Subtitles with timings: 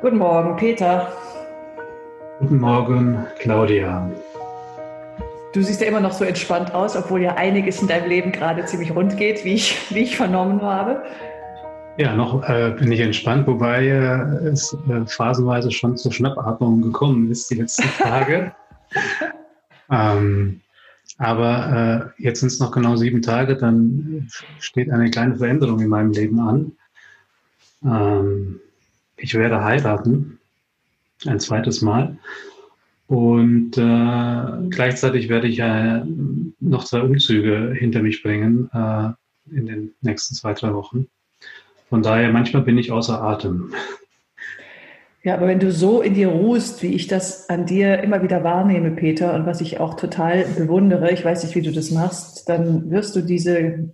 [0.00, 1.12] Guten Morgen, Peter.
[2.38, 4.10] Guten Morgen, Claudia.
[5.52, 8.64] Du siehst ja immer noch so entspannt aus, obwohl ja einiges in deinem Leben gerade
[8.64, 11.02] ziemlich rund geht, wie ich, wie ich vernommen habe.
[11.98, 17.30] Ja, noch äh, bin ich entspannt, wobei äh, es äh, phasenweise schon zur Schnappatmung gekommen
[17.30, 18.52] ist die letzten Tage.
[19.90, 20.62] ähm,
[21.18, 25.88] aber äh, jetzt sind es noch genau sieben Tage, dann steht eine kleine Veränderung in
[25.88, 26.72] meinem Leben an.
[27.84, 28.60] Ähm,
[29.20, 30.38] ich werde heiraten,
[31.26, 32.18] ein zweites Mal.
[33.06, 36.02] Und äh, gleichzeitig werde ich äh,
[36.60, 39.10] noch zwei Umzüge hinter mich bringen äh,
[39.54, 41.08] in den nächsten zwei, drei Wochen.
[41.88, 43.74] Von daher, manchmal bin ich außer Atem.
[45.22, 48.42] Ja, aber wenn du so in dir ruhst, wie ich das an dir immer wieder
[48.42, 52.48] wahrnehme, Peter, und was ich auch total bewundere, ich weiß nicht, wie du das machst,
[52.48, 53.90] dann wirst du diese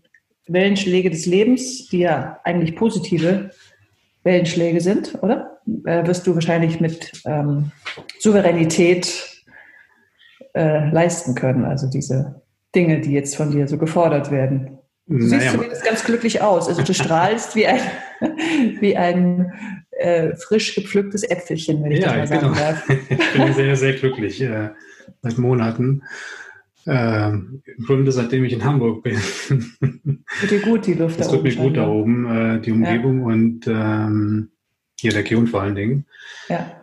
[0.47, 3.51] Wellenschläge des Lebens, die ja eigentlich positive
[4.27, 5.61] Wellenschläge sind, oder?
[5.85, 7.71] Äh, wirst du wahrscheinlich mit ähm,
[8.19, 9.45] Souveränität
[10.55, 12.43] äh, leisten können, also diese
[12.75, 14.79] Dinge, die jetzt von dir so gefordert werden.
[15.07, 16.69] Du naja, siehst zumindest ganz glücklich aus.
[16.69, 17.81] Also du strahlst wie ein,
[18.81, 19.53] wie ein
[19.93, 22.55] äh, frisch gepflücktes Äpfelchen, wenn ich ja, das mal sagen genau.
[22.55, 22.89] darf.
[23.09, 24.71] ich bin sehr, sehr glücklich äh,
[25.23, 26.03] seit Monaten.
[26.87, 29.19] Ähm, Im Grunde, seitdem ich in Hamburg bin.
[30.41, 31.47] Tut dir gut, die Luft das da oben.
[31.47, 33.27] Es tut mir gut da oben, äh, die Umgebung ja.
[33.27, 34.51] und ähm,
[35.01, 36.07] die Region vor allen Dingen.
[36.49, 36.81] Ja.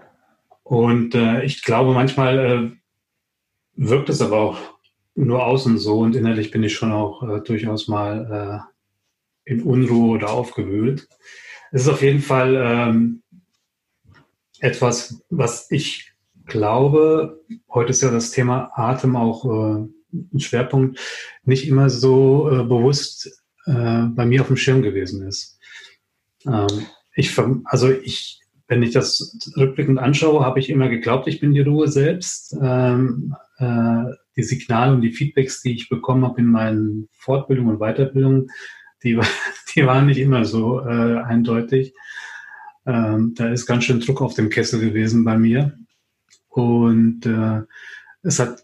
[0.63, 2.71] Und äh, ich glaube, manchmal äh,
[3.75, 4.59] wirkt es aber auch
[5.15, 8.65] nur außen so und innerlich bin ich schon auch äh, durchaus mal
[9.45, 11.07] äh, in Unruhe oder aufgewühlt.
[11.71, 13.23] Es ist auf jeden Fall ähm,
[14.59, 16.12] etwas, was ich
[16.45, 20.99] glaube, heute ist ja das Thema Atem auch äh, ein Schwerpunkt,
[21.43, 25.59] nicht immer so äh, bewusst äh, bei mir auf dem Schirm gewesen ist.
[26.45, 31.53] Ähm, ich, also ich, wenn ich das rückblickend anschaue, habe ich immer geglaubt, ich bin
[31.53, 32.55] die Ruhe selbst.
[32.61, 34.03] Ähm, äh,
[34.35, 38.49] die Signale und die Feedbacks, die ich bekommen habe in meinen Fortbildungen und Weiterbildungen,
[39.03, 39.19] die,
[39.75, 41.93] die waren nicht immer so äh, eindeutig.
[42.85, 45.77] Ähm, da ist ganz schön Druck auf dem Kessel gewesen bei mir.
[46.53, 47.61] Und äh,
[48.21, 48.63] es hat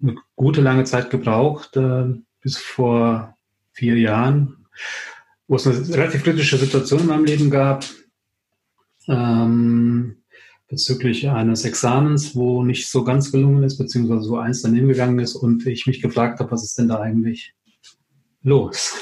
[0.00, 2.04] eine gute lange Zeit gebraucht, äh,
[2.40, 3.36] bis vor
[3.72, 4.66] vier Jahren,
[5.48, 7.84] wo es eine relativ kritische Situation in meinem Leben gab,
[9.08, 10.22] ähm,
[10.68, 15.34] bezüglich eines Examens, wo nicht so ganz gelungen ist, beziehungsweise wo eins daneben gegangen ist
[15.34, 17.54] und ich mich gefragt habe, was ist denn da eigentlich
[18.42, 18.96] los?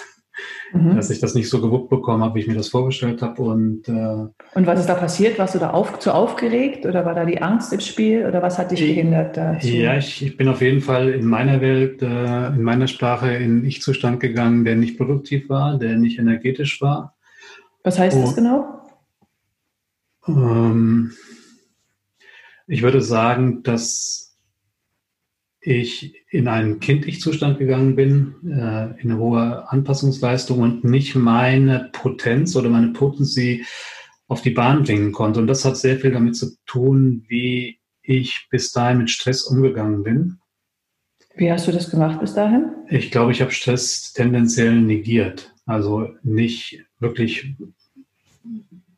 [0.72, 0.97] Mhm.
[0.97, 3.43] dass ich das nicht so gewuppt bekommen habe, wie ich mir das vorgestellt habe.
[3.43, 5.38] Und, äh, und was ist da passiert?
[5.38, 8.59] Warst du da auf, zu aufgeregt oder war da die Angst im Spiel oder was
[8.59, 9.69] hat dich gehindert dazu?
[9.69, 13.65] Ja, ich, ich bin auf jeden Fall in meiner Welt, äh, in meiner Sprache in
[13.65, 17.14] Ich-Zustand gegangen, der nicht produktiv war, der nicht energetisch war.
[17.84, 18.81] Was heißt und, das genau?
[20.28, 21.12] Ähm,
[22.66, 24.22] ich würde sagen, dass
[25.62, 32.56] ich in einen Kind-Ich-Zustand gegangen bin, äh, in eine hohe Anpassungsleistung und nicht meine Potenz
[32.56, 33.65] oder meine Potency
[34.27, 35.41] auf die Bahn bringen konnte.
[35.41, 40.03] Und das hat sehr viel damit zu tun, wie ich bis dahin mit Stress umgegangen
[40.03, 40.39] bin.
[41.37, 42.73] Wie hast du das gemacht bis dahin?
[42.89, 45.55] Ich glaube, ich habe Stress tendenziell negiert.
[45.65, 47.55] Also nicht wirklich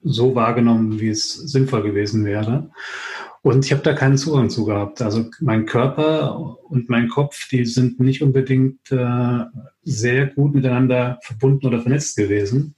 [0.05, 2.71] so wahrgenommen, wie es sinnvoll gewesen wäre.
[3.43, 5.03] Und ich habe da keinen Zugang zu gehabt.
[5.03, 9.45] Also mein Körper und mein Kopf, die sind nicht unbedingt äh,
[9.83, 12.75] sehr gut miteinander verbunden oder vernetzt gewesen.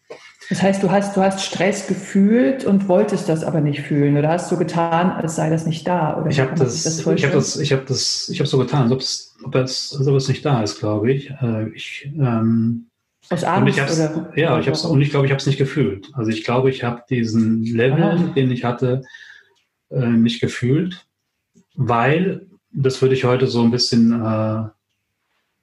[0.48, 4.28] Das heißt, du hast, du hast Stress gefühlt und wolltest das aber nicht fühlen oder
[4.28, 6.20] hast du getan, als sei das nicht da?
[6.20, 8.82] Oder ich habe das, das, ich habe das, ich habe das, ich habe so getan,
[8.82, 11.31] als ob es, ob es, als ob es nicht da ist, glaube ich.
[11.31, 12.87] Äh, ich ähm,
[13.31, 14.32] aus Angst oder?
[14.37, 16.10] Ja, ich hab's, und ich glaube, ich habe es nicht gefühlt.
[16.14, 18.32] Also ich glaube, ich habe diesen Level, Aha.
[18.34, 19.03] den ich hatte,
[19.91, 21.06] äh, nicht gefühlt,
[21.75, 24.64] weil, das würde ich heute so ein bisschen äh,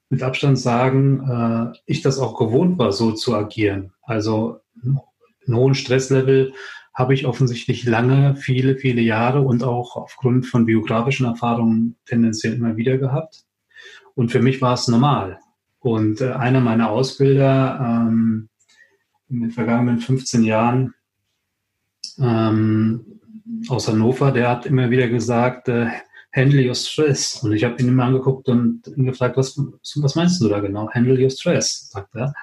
[0.09, 3.93] mit Abstand sagen, äh, ich das auch gewohnt war, so zu agieren.
[4.03, 6.53] Also einen hohen Stresslevel
[6.93, 12.77] habe ich offensichtlich lange, viele, viele Jahre und auch aufgrund von biografischen Erfahrungen tendenziell immer
[12.77, 13.45] wieder gehabt.
[14.15, 15.39] Und für mich war es normal.
[15.83, 17.77] Und äh, einer meiner Ausbilder
[18.07, 18.47] ähm,
[19.29, 20.93] in den vergangenen 15 Jahren
[22.19, 23.19] ähm,
[23.67, 25.87] aus Hannover, der hat immer wieder gesagt, äh,
[26.33, 27.43] handle your stress.
[27.43, 29.59] Und ich habe ihn immer angeguckt und ihn gefragt, was,
[29.97, 30.89] was meinst du da genau?
[30.89, 32.33] Handle your stress, sagt er.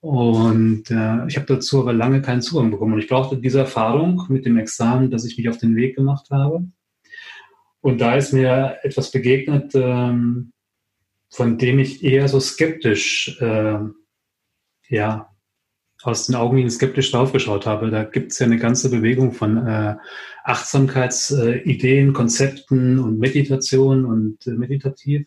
[0.00, 2.94] Und äh, ich habe dazu aber lange keinen Zugang bekommen.
[2.94, 6.26] Und ich brauchte diese Erfahrung mit dem Examen, dass ich mich auf den Weg gemacht
[6.32, 6.64] habe.
[7.80, 10.51] Und da ist mir etwas begegnet, ähm,
[11.32, 13.78] von dem ich eher so skeptisch äh,
[14.88, 15.30] ja,
[16.02, 17.90] aus den Augen skeptisch draufgeschaut habe.
[17.90, 19.96] Da gibt es ja eine ganze Bewegung von äh,
[20.44, 25.26] Achtsamkeitsideen, äh, Konzepten und Meditation und äh, meditativ.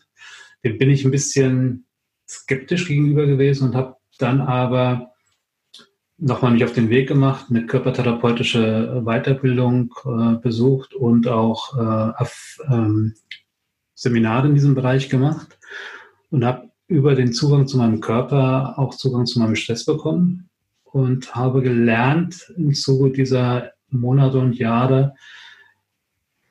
[0.62, 1.86] Dem bin ich ein bisschen
[2.28, 5.12] skeptisch gegenüber gewesen und habe dann aber
[6.18, 12.60] nochmal mich auf den Weg gemacht, eine körpertherapeutische Weiterbildung äh, besucht und auch äh, auf,
[12.70, 13.14] ähm,
[13.94, 15.56] Seminare in diesem Bereich gemacht
[16.36, 20.50] und habe über den Zugang zu meinem Körper auch Zugang zu meinem Stress bekommen
[20.84, 25.14] und habe gelernt im Zuge dieser Monate und Jahre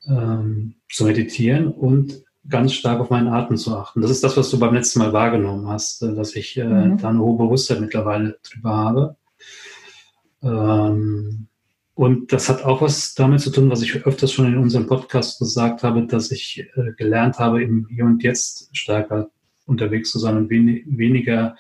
[0.08, 4.02] ähm, zu meditieren und ganz stark auf meinen Atem zu achten.
[4.02, 6.98] Das ist das, was du beim letzten Mal wahrgenommen hast, äh, dass ich äh, mhm.
[6.98, 9.16] da eine hohe Bewusstheit mittlerweile drüber habe.
[10.42, 11.48] Ähm,
[11.94, 15.38] und das hat auch was damit zu tun, was ich öfters schon in unserem Podcast
[15.38, 19.30] gesagt habe, dass ich äh, gelernt habe, im Hier und Jetzt stärker
[19.66, 21.56] unterwegs zu sein und wenig, weniger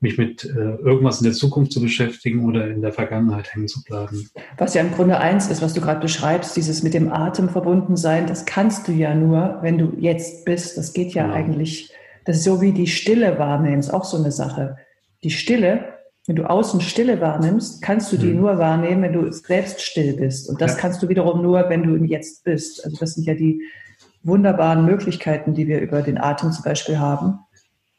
[0.00, 3.84] mich mit äh, irgendwas in der Zukunft zu beschäftigen oder in der Vergangenheit hängen zu
[3.84, 4.28] bleiben.
[4.58, 7.96] Was ja im Grunde eins ist, was du gerade beschreibst, dieses mit dem Atem verbunden
[7.96, 10.76] sein, das kannst du ja nur, wenn du jetzt bist.
[10.76, 11.32] Das geht ja, ja.
[11.32, 11.92] eigentlich,
[12.24, 14.76] das ist so wie die Stille wahrnehmen, ist auch so eine Sache.
[15.22, 15.92] Die Stille
[16.26, 18.40] wenn du außen Stille wahrnimmst, kannst du die mhm.
[18.40, 20.48] nur wahrnehmen, wenn du selbst still bist.
[20.48, 20.78] Und das ja.
[20.78, 22.84] kannst du wiederum nur, wenn du im Jetzt bist.
[22.84, 23.60] Also das sind ja die
[24.22, 27.38] wunderbaren Möglichkeiten, die wir über den Atem zum Beispiel haben,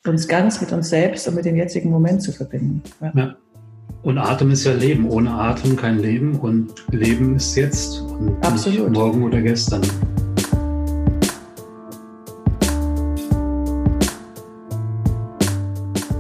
[0.06, 2.84] uns ganz mit uns selbst und mit dem jetzigen Moment zu verbinden.
[3.02, 3.12] Ja.
[3.16, 3.36] ja.
[4.02, 5.10] Und Atem ist ja Leben.
[5.10, 6.36] Ohne Atem kein Leben.
[6.40, 8.90] Und Leben ist jetzt und Absolut.
[8.90, 9.81] nicht morgen oder gestern.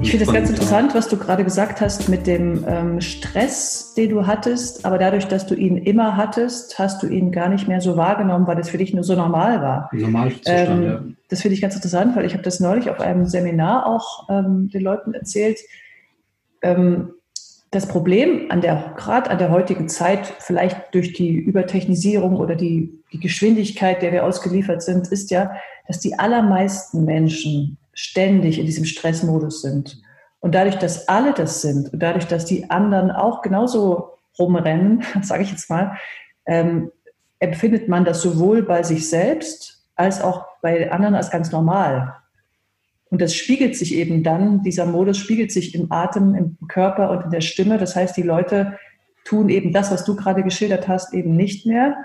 [0.03, 4.09] Ich finde das ganz interessant, was du gerade gesagt hast mit dem ähm, Stress, den
[4.09, 7.79] du hattest, aber dadurch, dass du ihn immer hattest, hast du ihn gar nicht mehr
[7.79, 9.89] so wahrgenommen, weil das für dich nur so normal war.
[9.93, 11.03] Normalzustand, ähm, ja.
[11.29, 14.69] Das finde ich ganz interessant, weil ich habe das neulich auf einem Seminar auch ähm,
[14.69, 15.59] den Leuten erzählt.
[16.61, 17.13] Ähm,
[17.73, 23.03] das Problem an der, gerade an der heutigen Zeit, vielleicht durch die Übertechnisierung oder die,
[23.11, 25.51] die Geschwindigkeit, der wir ausgeliefert sind, ist ja,
[25.87, 30.01] dass die allermeisten Menschen ständig in diesem Stressmodus sind.
[30.39, 35.43] Und dadurch, dass alle das sind und dadurch, dass die anderen auch genauso rumrennen, sage
[35.43, 35.97] ich jetzt mal,
[36.45, 36.91] ähm,
[37.39, 42.15] empfindet man das sowohl bei sich selbst als auch bei anderen als ganz normal.
[43.13, 47.25] Und das spiegelt sich eben dann, dieser Modus spiegelt sich im Atem, im Körper und
[47.25, 47.77] in der Stimme.
[47.77, 48.79] Das heißt, die Leute
[49.23, 51.95] tun eben das, was du gerade geschildert hast, eben nicht mehr.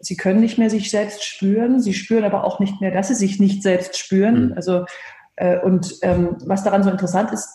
[0.00, 1.80] Sie können nicht mehr sich selbst spüren.
[1.80, 4.46] Sie spüren aber auch nicht mehr, dass sie sich nicht selbst spüren.
[4.46, 4.52] Mhm.
[4.54, 4.84] Also
[5.36, 7.48] äh, und ähm, was daran so interessant ist,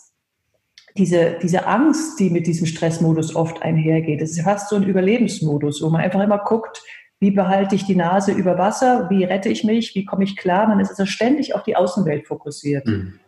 [0.96, 5.82] diese, diese Angst, die mit diesem Stressmodus oft einhergeht, das ist fast so ein Überlebensmodus,
[5.82, 6.82] wo man einfach immer guckt,
[7.24, 10.68] wie behalte ich die Nase über Wasser, wie rette ich mich, wie komme ich klar.
[10.68, 12.86] Man ist also ständig auf die Außenwelt fokussiert.
[12.86, 13.18] Mhm.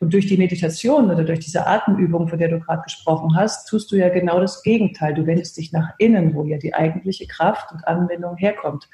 [0.00, 3.92] Und durch die Meditation oder durch diese Atemübung, von der du gerade gesprochen hast, tust
[3.92, 5.14] du ja genau das Gegenteil.
[5.14, 8.88] Du wendest dich nach innen, wo ja die eigentliche Kraft und Anwendung herkommt.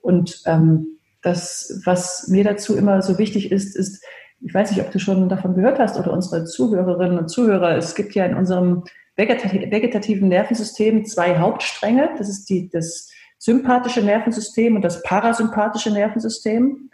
[0.00, 4.04] Und ähm, das, was mir dazu immer so wichtig ist, ist,
[4.40, 7.94] ich weiß nicht, ob du schon davon gehört hast oder unsere Zuhörerinnen und Zuhörer, es
[7.94, 8.82] gibt ja in unserem
[9.16, 12.10] vegetativen Nervensystem zwei Hauptstränge.
[12.18, 13.08] Das ist die, das
[13.40, 16.90] sympathische Nervensystem und das parasympathische Nervensystem.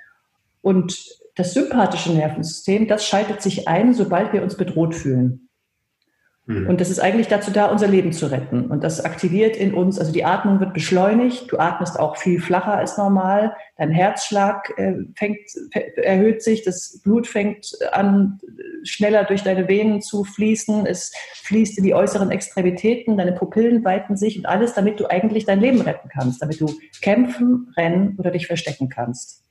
[0.62, 0.96] Und
[1.34, 5.45] das sympathische Nervensystem, das schaltet sich ein, sobald wir uns bedroht fühlen.
[6.46, 6.68] Mhm.
[6.68, 8.66] Und das ist eigentlich dazu da, unser Leben zu retten.
[8.66, 12.74] Und das aktiviert in uns, also die Atmung wird beschleunigt, du atmest auch viel flacher
[12.74, 15.40] als normal, dein Herzschlag äh, fängt,
[15.96, 18.38] erhöht sich, das Blut fängt an,
[18.84, 21.12] schneller durch deine Venen zu fließen, es
[21.42, 25.60] fließt in die äußeren Extremitäten, deine Pupillen weiten sich und alles, damit du eigentlich dein
[25.60, 26.66] Leben retten kannst, damit du
[27.02, 29.42] kämpfen, rennen oder dich verstecken kannst.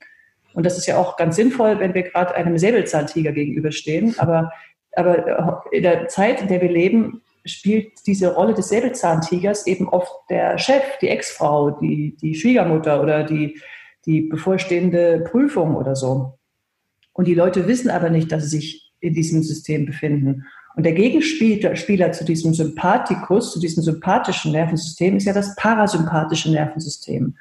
[0.54, 4.18] Und das ist ja auch ganz sinnvoll, wenn wir gerade einem Säbelzahntiger gegenüberstehen.
[4.18, 4.50] Aber
[4.96, 10.12] aber in der Zeit, in der wir leben, spielt diese Rolle des Säbelzahntigers eben oft
[10.30, 13.60] der Chef, die Ex-Frau, die, die Schwiegermutter oder die,
[14.04, 16.38] die bevorstehende Prüfung oder so.
[17.12, 20.44] Und die Leute wissen aber nicht, dass sie sich in diesem System befinden.
[20.76, 27.36] Und der Gegenspieler zu diesem Sympathikus, zu diesem sympathischen Nervensystem, ist ja das parasympathische Nervensystem.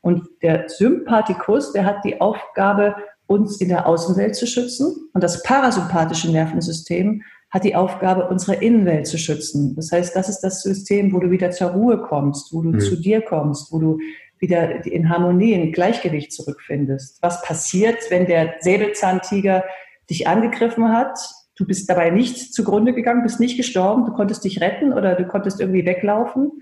[0.00, 2.94] Und der Sympathikus, der hat die Aufgabe,
[3.26, 5.10] uns in der Außenwelt zu schützen.
[5.12, 9.74] Und das parasympathische Nervensystem hat die Aufgabe, unsere Innenwelt zu schützen.
[9.76, 12.80] Das heißt, das ist das System, wo du wieder zur Ruhe kommst, wo du mhm.
[12.80, 13.98] zu dir kommst, wo du
[14.38, 17.22] wieder in Harmonie, in Gleichgewicht zurückfindest.
[17.22, 19.64] Was passiert, wenn der Säbelzahntiger
[20.10, 21.18] dich angegriffen hat?
[21.56, 25.26] Du bist dabei nicht zugrunde gegangen, bist nicht gestorben, du konntest dich retten oder du
[25.26, 26.52] konntest irgendwie weglaufen.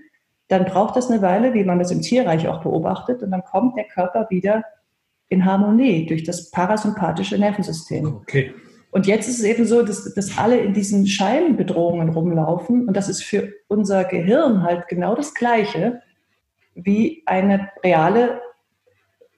[0.47, 3.75] Dann braucht das eine Weile, wie man das im Tierreich auch beobachtet, und dann kommt
[3.77, 4.63] der Körper wieder
[5.29, 8.05] in Harmonie durch das parasympathische Nervensystem.
[8.05, 8.53] Okay.
[8.91, 12.87] Und jetzt ist es eben so, dass, dass alle in diesen Scheinbedrohungen rumlaufen.
[12.87, 16.01] Und das ist für unser Gehirn halt genau das Gleiche
[16.75, 18.39] wie eine reale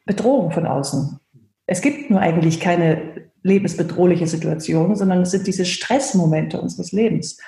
[0.05, 1.19] Bedrohung von außen.
[1.65, 7.39] Es gibt nur eigentlich keine lebensbedrohliche Situation, sondern es sind diese Stressmomente unseres Lebens.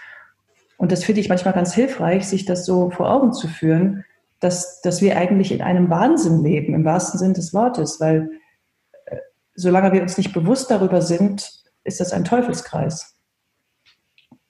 [0.77, 4.05] Und das finde ich manchmal ganz hilfreich, sich das so vor Augen zu führen,
[4.39, 8.29] dass, dass wir eigentlich in einem Wahnsinn leben, im wahrsten Sinn des Wortes, weil
[9.05, 9.17] äh,
[9.55, 11.51] solange wir uns nicht bewusst darüber sind,
[11.83, 13.19] ist das ein Teufelskreis.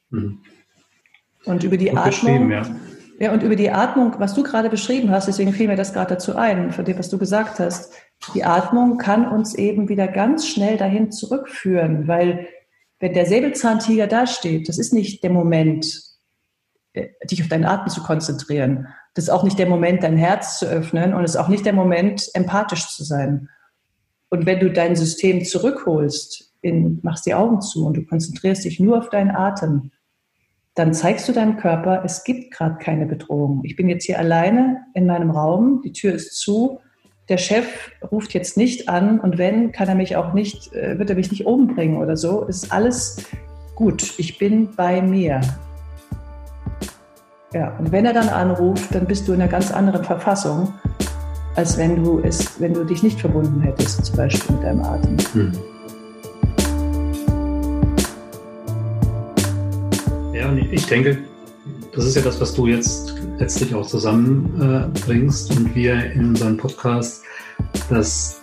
[0.10, 0.44] Mhm.
[1.46, 2.52] Und über die Gut Atmung.
[2.52, 2.64] Ja.
[3.20, 6.16] ja, und über die Atmung, was du gerade beschrieben hast, deswegen fiel mir das gerade
[6.16, 7.94] dazu ein, von dem, was du gesagt hast.
[8.34, 12.48] Die Atmung kann uns eben wieder ganz schnell dahin zurückführen, weil
[13.00, 16.02] wenn der Säbelzahntiger dasteht, das ist nicht der Moment,
[16.94, 18.88] äh, dich auf deinen Atem zu konzentrieren.
[19.14, 21.66] Das ist auch nicht der Moment, dein Herz zu öffnen und es ist auch nicht
[21.66, 23.50] der Moment, empathisch zu sein.
[24.30, 28.80] Und wenn du dein System zurückholst in, machst die Augen zu und du konzentrierst dich
[28.80, 29.92] nur auf deinen Atem,
[30.76, 33.62] dann zeigst du deinem Körper, es gibt gerade keine Bedrohung.
[33.64, 36.80] Ich bin jetzt hier alleine in meinem Raum, die Tür ist zu,
[37.28, 41.10] der Chef ruft jetzt nicht an und wenn, kann er mich auch nicht, äh, wird
[41.10, 42.44] er mich nicht umbringen oder so.
[42.46, 43.24] Ist alles
[43.76, 44.16] gut.
[44.18, 45.42] Ich bin bei mir.
[47.52, 50.72] Ja, und wenn er dann anruft, dann bist du in einer ganz anderen Verfassung,
[51.56, 55.18] als wenn du es, wenn du dich nicht verbunden hättest, zum Beispiel mit deinem Atem.
[55.34, 55.52] Hm.
[60.32, 61.18] Ja, und ich denke,
[61.96, 67.24] das ist ja das, was du jetzt letztlich auch zusammenbringst und wir in unserem Podcast,
[67.90, 68.40] dass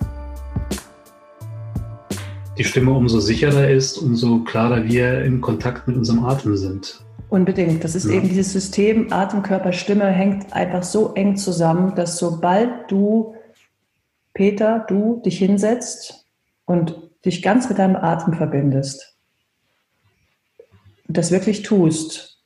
[2.58, 7.05] die Stimme umso sicherer ist, umso klarer wir im Kontakt mit unserem Atem sind.
[7.28, 7.82] Unbedingt.
[7.82, 8.12] Das ist ja.
[8.12, 13.34] eben dieses System Atem, Körper, Stimme hängt einfach so eng zusammen, dass sobald du,
[14.32, 16.26] Peter, du dich hinsetzt
[16.66, 19.16] und dich ganz mit deinem Atem verbindest,
[21.08, 22.38] das wirklich tust,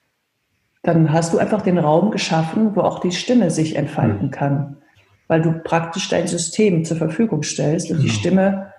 [0.83, 4.31] dann hast du einfach den Raum geschaffen, wo auch die Stimme sich entfalten mhm.
[4.31, 4.77] kann,
[5.29, 8.09] weil du praktisch dein System zur Verfügung stellst und genau.
[8.09, 8.73] die Stimme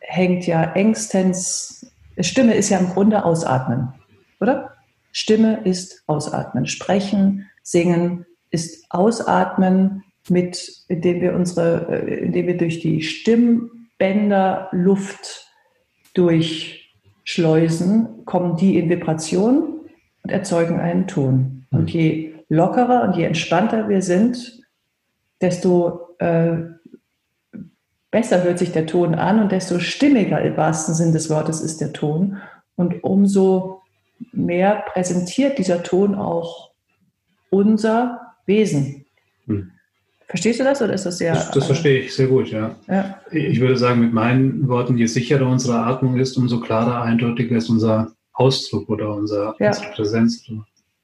[0.00, 3.94] hängt ja engstens, Stimme ist ja im Grunde Ausatmen,
[4.40, 4.75] oder?
[5.18, 6.66] Stimme ist Ausatmen.
[6.66, 15.50] Sprechen, Singen ist Ausatmen, mit, indem wir unsere, äh, indem wir durch die Stimmbänder Luft
[16.12, 16.94] durch
[17.24, 19.88] Schleusen kommen die in Vibration
[20.22, 21.64] und erzeugen einen Ton.
[21.70, 24.60] Und je lockerer und je entspannter wir sind,
[25.40, 26.58] desto äh,
[28.10, 31.80] besser hört sich der Ton an und desto stimmiger im wahrsten Sinn des Wortes ist
[31.80, 32.36] der Ton.
[32.74, 33.75] Und umso
[34.32, 36.70] mehr präsentiert dieser Ton auch
[37.50, 39.06] unser Wesen.
[39.46, 39.72] Hm.
[40.28, 41.34] Verstehst du das oder ist das sehr.
[41.34, 42.74] Das, das verstehe ich sehr gut, ja.
[42.88, 43.20] ja.
[43.30, 47.70] Ich würde sagen, mit meinen Worten, je sicherer unsere Atmung ist, umso klarer, eindeutiger ist
[47.70, 49.68] unser Ausdruck oder unser, ja.
[49.68, 50.42] unsere Präsenz.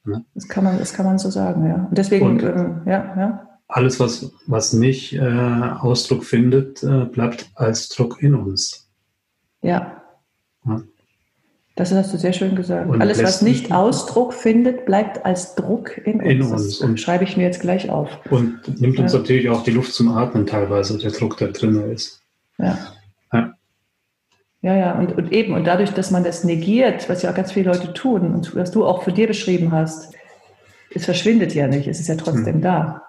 [0.05, 0.25] Ne?
[0.35, 1.87] Das, kann man, das kann man so sagen, ja.
[1.89, 3.49] Und deswegen, Und ähm, ja, ja.
[3.69, 8.91] Alles, was, was nicht äh, Ausdruck findet, äh, bleibt als Druck in uns.
[9.63, 10.03] Ja.
[10.67, 10.83] ja.
[11.75, 12.89] Das hast du sehr schön gesagt.
[12.91, 16.31] Und Alles, was nicht Ausdruck findet, bleibt als Druck in uns.
[16.31, 16.81] In uns.
[16.81, 18.11] Und schreibe ich mir jetzt gleich auf.
[18.31, 19.19] Und nimmt uns ja.
[19.19, 22.21] natürlich auch die Luft zum Atmen teilweise, der Druck, der drin ist.
[22.59, 22.79] Ja.
[23.33, 23.55] Ja,
[24.61, 24.99] ja, ja.
[24.99, 27.93] Und, und eben, und dadurch, dass man das negiert, was ja auch ganz viele Leute
[27.95, 30.15] tun und was du auch für dir beschrieben hast,
[30.95, 32.63] es verschwindet ja nicht, es ist ja trotzdem hm.
[32.63, 33.03] da.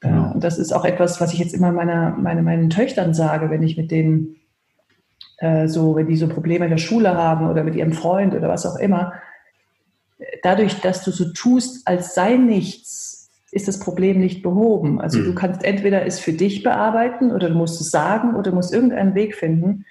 [0.00, 0.32] Genau.
[0.32, 3.62] Und das ist auch etwas, was ich jetzt immer meiner, meine, meinen Töchtern sage, wenn
[3.62, 4.36] ich mit denen
[5.38, 8.48] äh, so, wenn die so Probleme in der Schule haben oder mit ihrem Freund oder
[8.48, 9.12] was auch immer,
[10.42, 15.00] dadurch, dass du so tust, als sei nichts, ist das Problem nicht behoben.
[15.00, 15.24] Also mhm.
[15.24, 18.72] du kannst entweder es für dich bearbeiten oder du musst es sagen oder du musst
[18.72, 19.84] irgendeinen Weg finden,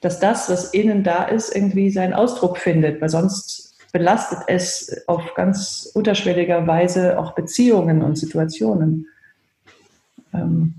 [0.00, 5.34] dass das, was innen da ist, irgendwie seinen Ausdruck findet, weil sonst belastet es auf
[5.34, 9.06] ganz unterschwelliger Weise auch Beziehungen und Situationen.
[10.34, 10.74] Ähm,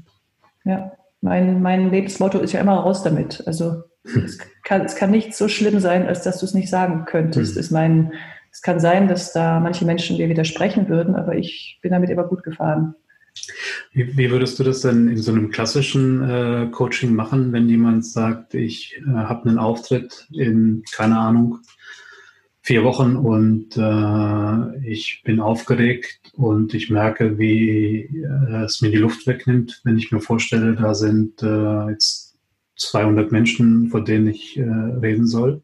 [0.66, 3.44] ja, mein, mein Lebensmotto ist ja immer raus damit.
[3.48, 3.84] Also
[4.16, 7.56] es kann, es kann nicht so schlimm sein, als dass du es nicht sagen könntest.
[7.56, 7.60] Mhm.
[7.60, 8.14] Ist mein,
[8.52, 12.24] es kann sein, dass da manche Menschen dir widersprechen würden, aber ich bin damit immer
[12.24, 12.96] gut gefahren.
[13.92, 18.06] Wie, wie würdest du das denn in so einem klassischen äh, Coaching machen, wenn jemand
[18.06, 21.60] sagt, ich äh, habe einen Auftritt in, keine Ahnung,
[22.68, 28.98] vier Wochen und äh, ich bin aufgeregt und ich merke, wie äh, es mir die
[28.98, 32.27] Luft wegnimmt, wenn ich mir vorstelle, da sind äh, jetzt
[32.78, 35.62] 200 Menschen, vor denen ich äh, reden soll.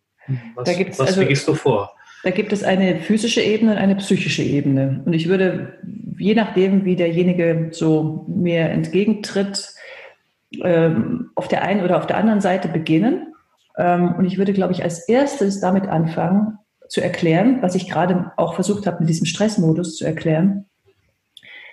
[0.55, 1.93] Was, da gibt's, was also, wie gehst du vor?
[2.23, 5.01] Da gibt es eine physische Ebene und eine psychische Ebene.
[5.05, 5.77] Und ich würde,
[6.17, 9.73] je nachdem, wie derjenige so mir entgegentritt,
[10.61, 13.27] ähm, auf der einen oder auf der anderen Seite beginnen
[13.75, 18.31] Ähm, und ich würde, glaube ich, als erstes damit anfangen, zu erklären, was ich gerade
[18.37, 20.65] auch versucht habe, mit diesem Stressmodus zu erklären,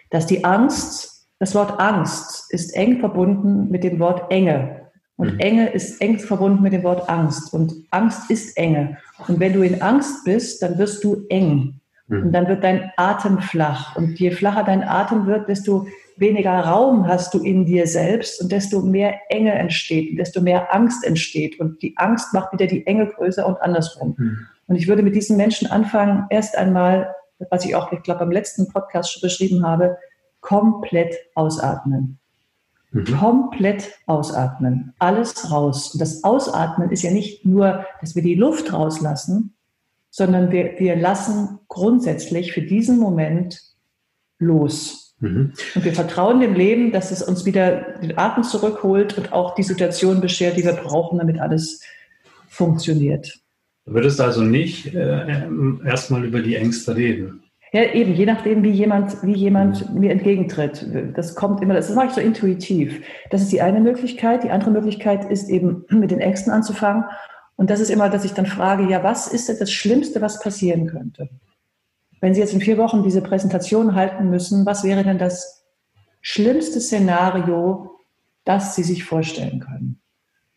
[0.09, 4.80] dass die Angst, das Wort Angst ist eng verbunden mit dem Wort Enge.
[5.21, 5.41] Und mhm.
[5.41, 7.53] Enge ist eng verbunden mit dem Wort Angst.
[7.53, 8.97] Und Angst ist Enge.
[9.29, 11.79] Und wenn du in Angst bist, dann wirst du eng.
[12.09, 12.23] Mhm.
[12.23, 13.97] Und dann wird dein Atem flach.
[13.97, 15.87] Und je flacher dein Atem wird, desto
[16.17, 20.75] weniger Raum hast du in dir selbst und desto mehr Enge entsteht und desto mehr
[20.75, 21.61] Angst entsteht.
[21.61, 24.15] Und die Angst macht wieder die Enge größer und andersrum.
[24.17, 24.47] Mhm.
[24.69, 27.15] Und ich würde mit diesen Menschen anfangen, erst einmal,
[27.51, 29.99] was ich auch, ich glaube, beim letzten Podcast schon beschrieben habe,
[30.41, 32.20] komplett ausatmen.
[32.93, 33.05] Mhm.
[33.05, 34.95] Komplett ausatmen.
[34.99, 35.93] Alles raus.
[35.93, 39.55] Und das Ausatmen ist ja nicht nur, dass wir die Luft rauslassen,
[40.11, 43.63] sondern wir, wir lassen grundsätzlich für diesen Moment
[44.39, 45.15] los.
[45.21, 45.53] Mhm.
[45.75, 49.63] Und wir vertrauen dem Leben, dass es uns wieder den Atem zurückholt und auch die
[49.63, 51.81] Situation beschert, die wir brauchen, damit alles
[52.49, 53.39] funktioniert.
[53.85, 55.47] Du würdest also nicht äh,
[55.85, 57.45] erstmal über die Ängste reden.
[57.73, 60.87] Ja, eben, je nachdem, wie jemand, wie jemand mir entgegentritt.
[61.15, 63.01] Das kommt immer, das mache ich so intuitiv.
[63.31, 64.43] Das ist die eine Möglichkeit.
[64.43, 67.05] Die andere Möglichkeit ist eben, mit den Ängsten anzufangen.
[67.57, 70.41] Und das ist immer, dass ich dann frage, ja, was ist denn das Schlimmste, was
[70.41, 71.29] passieren könnte?
[72.21, 75.65] Wenn Sie jetzt in vier Wochen diese Präsentation halten müssen, was wäre denn das
[76.21, 77.99] schlimmste Szenario,
[78.45, 80.01] das Sie sich vorstellen können?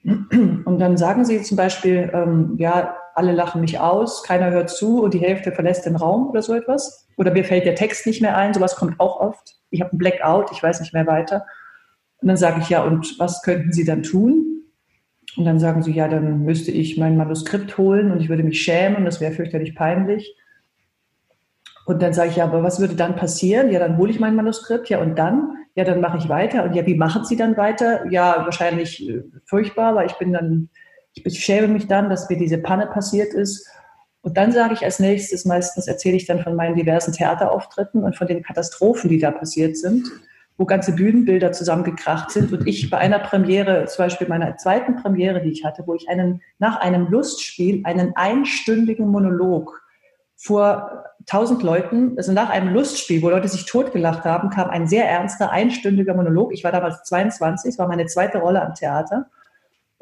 [0.65, 5.03] Und dann sagen Sie zum Beispiel, ähm, ja, alle lachen mich aus, keiner hört zu
[5.03, 7.07] und die Hälfte verlässt den Raum oder so etwas.
[7.17, 9.55] Oder mir fällt der Text nicht mehr ein, sowas kommt auch oft.
[9.69, 11.45] Ich habe einen Blackout, ich weiß nicht mehr weiter.
[12.21, 14.53] Und dann sage ich, ja, und was könnten Sie dann tun?
[15.35, 18.61] Und dann sagen sie, ja, dann müsste ich mein Manuskript holen und ich würde mich
[18.61, 20.35] schämen, das wäre fürchterlich peinlich.
[21.85, 23.71] Und dann sage ich, ja, aber was würde dann passieren?
[23.71, 25.57] Ja, dann hole ich mein Manuskript, ja, und dann?
[25.75, 26.63] Ja, dann mache ich weiter.
[26.63, 28.09] Und ja, wie machen Sie dann weiter?
[28.11, 30.69] Ja, wahrscheinlich äh, furchtbar, weil ich bin dann
[31.15, 33.67] ich schäme mich dann, dass mir diese Panne passiert ist.
[34.21, 38.15] Und dann sage ich als nächstes, meistens erzähle ich dann von meinen diversen Theaterauftritten und
[38.15, 40.07] von den Katastrophen, die da passiert sind,
[40.57, 42.53] wo ganze Bühnenbilder zusammengekracht sind.
[42.53, 46.07] Und ich bei einer Premiere, zum Beispiel meiner zweiten Premiere, die ich hatte, wo ich
[46.07, 49.81] einen, nach einem Lustspiel einen einstündigen Monolog
[50.37, 55.09] vor tausend Leuten, also nach einem Lustspiel, wo Leute sich totgelacht haben, kam ein sehr
[55.09, 56.53] ernster, einstündiger Monolog.
[56.53, 59.27] Ich war damals 22, es war meine zweite Rolle am Theater.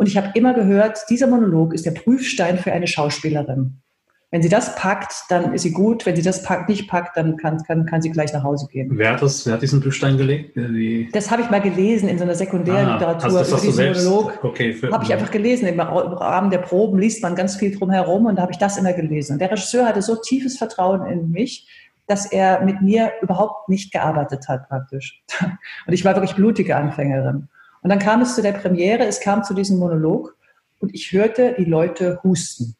[0.01, 3.83] Und ich habe immer gehört, dieser Monolog ist der Prüfstein für eine Schauspielerin.
[4.31, 6.07] Wenn sie das packt, dann ist sie gut.
[6.07, 8.89] Wenn sie das packt, nicht packt, dann kann, kann, kann sie gleich nach Hause gehen.
[8.93, 10.55] Wer hat, das, wer hat diesen Prüfstein gelegt?
[10.55, 13.21] Die das habe ich mal gelesen in so einer Sekundärliteratur.
[13.21, 14.43] Ah, also das über diesen Monolog.
[14.43, 15.67] Okay, habe ich einfach gelesen.
[15.67, 18.93] Im Rahmen der Proben liest man ganz viel drumherum und da habe ich das immer
[18.93, 19.33] gelesen.
[19.33, 21.69] Und der Regisseur hatte so tiefes Vertrauen in mich,
[22.07, 25.21] dass er mit mir überhaupt nicht gearbeitet hat praktisch.
[25.85, 27.49] Und ich war wirklich blutige Anfängerin.
[27.81, 30.35] Und dann kam es zu der Premiere, es kam zu diesem Monolog
[30.79, 32.75] und ich hörte die Leute husten.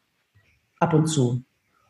[0.78, 1.44] Ab und zu.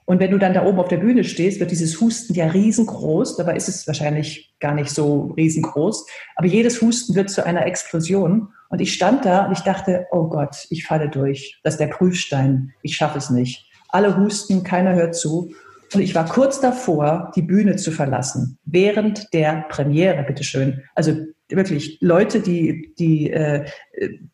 [0.04, 3.36] Und wenn du dann da oben auf der Bühne stehst, wird dieses Husten ja riesengroß.
[3.36, 6.06] Dabei ist es wahrscheinlich gar nicht so riesengroß.
[6.34, 8.48] Aber jedes Husten wird zu einer Explosion.
[8.68, 11.60] Und ich stand da und ich dachte, oh Gott, ich falle durch.
[11.62, 12.72] Das ist der Prüfstein.
[12.82, 13.70] Ich schaffe es nicht.
[13.88, 15.54] Alle husten, keiner hört zu.
[15.94, 18.58] Und ich war kurz davor, die Bühne zu verlassen.
[18.64, 20.82] Während der Premiere, bitteschön.
[20.94, 23.66] Also wirklich Leute, die, die äh,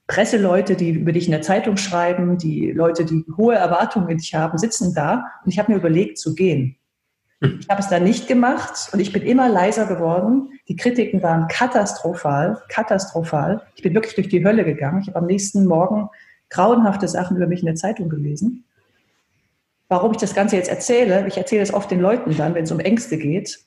[0.07, 4.35] Presseleute, die über dich in der Zeitung schreiben, die Leute, die hohe Erwartungen in dich
[4.35, 6.77] haben, sitzen da und ich habe mir überlegt zu gehen.
[7.41, 7.59] Hm.
[7.61, 10.51] Ich habe es dann nicht gemacht und ich bin immer leiser geworden.
[10.69, 13.63] Die Kritiken waren katastrophal, katastrophal.
[13.77, 15.01] Ich bin wirklich durch die Hölle gegangen.
[15.01, 16.09] Ich habe am nächsten Morgen
[16.51, 18.65] grauenhafte Sachen über mich in der Zeitung gelesen.
[19.89, 22.73] Warum ich das Ganze jetzt erzähle, ich erzähle es oft den Leuten dann, wenn es
[22.73, 23.61] um Ängste geht,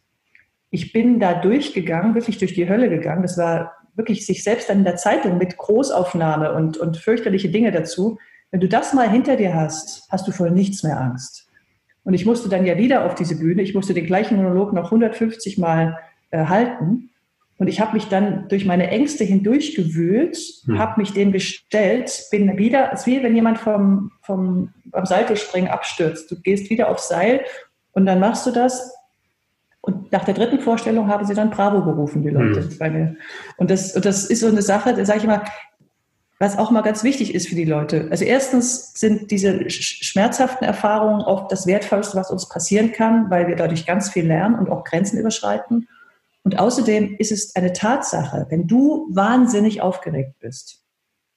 [0.71, 3.21] ich bin da durchgegangen, wirklich durch die Hölle gegangen.
[3.21, 7.71] Das war wirklich sich selbst dann in der Zeitung mit Großaufnahme und, und fürchterliche Dinge
[7.71, 8.17] dazu.
[8.51, 11.49] Wenn du das mal hinter dir hast, hast du vor nichts mehr Angst.
[12.03, 13.61] Und ich musste dann ja wieder auf diese Bühne.
[13.61, 15.99] Ich musste den gleichen Monolog noch 150 Mal
[16.31, 17.09] äh, halten.
[17.57, 20.79] Und ich habe mich dann durch meine Ängste hindurchgewühlt, hm.
[20.79, 25.69] habe mich dem gestellt, bin wieder, es ist wie wenn jemand vom, vom, beim Seilspringen
[25.69, 26.31] abstürzt.
[26.31, 27.41] Du gehst wieder aufs Seil
[27.91, 28.95] und dann machst du das
[29.81, 32.77] und nach der dritten Vorstellung haben sie dann Bravo gerufen, die Leute mhm.
[32.77, 33.15] bei mir.
[33.57, 35.43] Und das, und das ist so eine Sache, da sage ich mal,
[36.37, 38.07] was auch mal ganz wichtig ist für die Leute.
[38.09, 43.55] Also erstens sind diese schmerzhaften Erfahrungen oft das Wertvollste, was uns passieren kann, weil wir
[43.55, 45.87] dadurch ganz viel lernen und auch Grenzen überschreiten.
[46.43, 50.83] Und außerdem ist es eine Tatsache, wenn du wahnsinnig aufgeregt bist,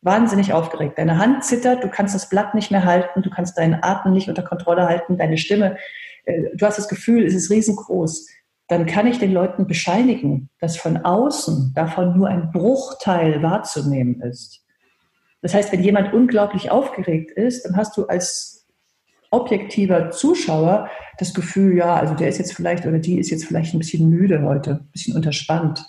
[0.01, 3.83] wahnsinnig aufgeregt, deine Hand zittert, du kannst das Blatt nicht mehr halten, du kannst deinen
[3.83, 5.77] Atem nicht unter Kontrolle halten, deine Stimme
[6.25, 8.29] äh, du hast das Gefühl, es ist riesengroß,
[8.69, 14.65] dann kann ich den Leuten bescheinigen, dass von außen davon nur ein Bruchteil wahrzunehmen ist.
[15.43, 18.67] Das heißt, wenn jemand unglaublich aufgeregt ist, dann hast du als
[19.31, 23.75] objektiver Zuschauer das Gefühl, ja, also der ist jetzt vielleicht oder die ist jetzt vielleicht
[23.75, 25.85] ein bisschen müde heute, ein bisschen unterspannt.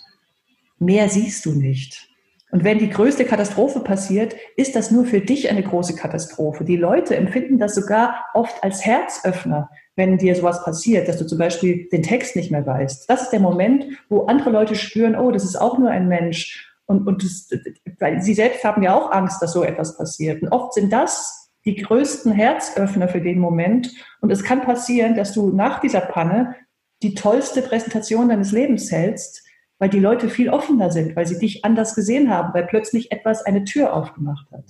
[0.78, 2.08] Mehr siehst du nicht.
[2.50, 6.64] Und wenn die größte Katastrophe passiert, ist das nur für dich eine große Katastrophe.
[6.64, 11.38] Die Leute empfinden das sogar oft als Herzöffner, wenn dir sowas passiert, dass du zum
[11.38, 13.08] Beispiel den Text nicht mehr weißt.
[13.08, 16.72] Das ist der Moment, wo andere Leute spüren, oh, das ist auch nur ein Mensch.
[16.84, 17.50] Und, und das,
[17.98, 20.42] weil sie selbst haben ja auch Angst, dass so etwas passiert.
[20.42, 23.90] Und oft sind das die größten Herzöffner für den Moment.
[24.20, 26.54] Und es kann passieren, dass du nach dieser Panne
[27.02, 29.42] die tollste Präsentation deines Lebens hältst,
[29.78, 33.42] weil die Leute viel offener sind, weil sie dich anders gesehen haben, weil plötzlich etwas
[33.42, 34.64] eine Tür aufgemacht hat.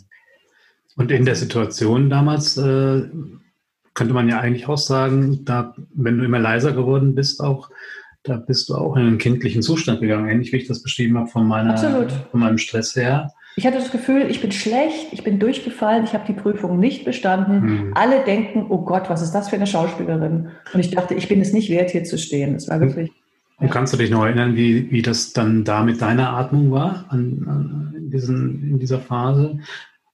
[0.96, 3.02] Und in der Situation damals äh,
[3.96, 7.70] könnte man ja eigentlich auch sagen, da, wenn du immer leiser geworden bist, auch,
[8.22, 11.28] da bist du auch in einen kindlichen Zustand gegangen, ähnlich wie ich das beschrieben habe
[11.28, 11.76] von, meiner,
[12.30, 13.32] von meinem Stress her.
[13.56, 17.06] Ich hatte das Gefühl, ich bin schlecht, ich bin durchgefallen, ich habe die Prüfung nicht
[17.06, 17.62] bestanden.
[17.62, 17.92] Hm.
[17.94, 20.50] Alle denken, oh Gott, was ist das für eine Schauspielerin?
[20.74, 22.54] Und ich dachte, ich bin es nicht wert, hier zu stehen.
[22.54, 23.10] Es war wirklich.
[23.58, 27.06] Und kannst du dich noch erinnern, wie, wie das dann da mit deiner Atmung war
[27.08, 29.58] an, an diesen, in dieser Phase?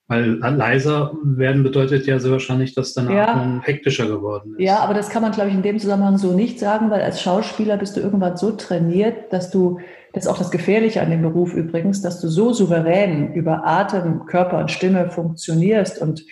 [0.08, 3.28] Weil leiser werden bedeutet ja sehr wahrscheinlich, dass deine ja.
[3.28, 4.60] Atmung hektischer geworden ist.
[4.60, 7.22] Ja, aber das kann man, glaube ich, in dem Zusammenhang so nicht sagen, weil als
[7.22, 9.78] Schauspieler bist du irgendwann so trainiert, dass du,
[10.12, 14.26] das ist auch das Gefährliche an dem Beruf übrigens, dass du so souverän über Atem,
[14.26, 16.24] Körper und Stimme funktionierst und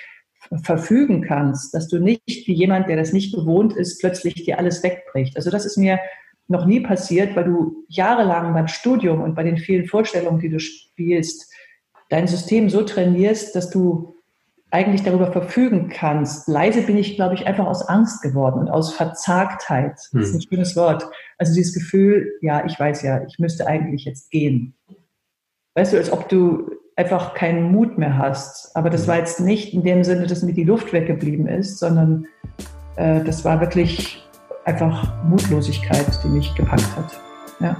[0.64, 4.82] verfügen kannst, dass du nicht wie jemand, der das nicht gewohnt ist, plötzlich dir alles
[4.82, 5.36] wegbricht.
[5.36, 6.00] Also das ist mir
[6.48, 10.58] noch nie passiert, weil du jahrelang beim Studium und bei den vielen Vorstellungen, die du
[10.58, 11.49] spielst,
[12.10, 14.14] dein System so trainierst, dass du
[14.70, 16.46] eigentlich darüber verfügen kannst.
[16.46, 19.94] Leise bin ich, glaube ich, einfach aus Angst geworden und aus Verzagtheit.
[20.12, 20.46] Das ist ein hm.
[20.48, 21.08] schönes Wort.
[21.38, 24.74] Also dieses Gefühl, ja, ich weiß ja, ich müsste eigentlich jetzt gehen.
[25.74, 28.76] Weißt du, als ob du einfach keinen Mut mehr hast.
[28.76, 29.08] Aber das hm.
[29.08, 32.26] war jetzt nicht in dem Sinne, dass mir die Luft weggeblieben ist, sondern
[32.96, 34.22] äh, das war wirklich
[34.64, 37.20] einfach Mutlosigkeit, die mich gepackt hat.
[37.60, 37.76] Ja.